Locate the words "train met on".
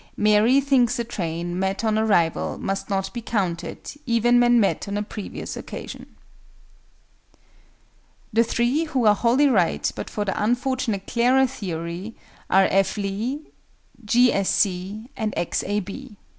1.03-1.95